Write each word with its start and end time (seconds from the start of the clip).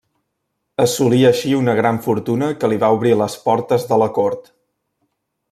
Assolí 0.85 1.19
així 1.29 1.51
una 1.57 1.75
gran 1.81 1.99
fortuna 2.07 2.49
que 2.63 2.71
li 2.73 2.81
va 2.85 2.91
obrir 2.97 3.13
les 3.21 3.37
portes 3.45 3.87
de 3.93 4.01
la 4.05 4.09
Cort. 4.19 4.51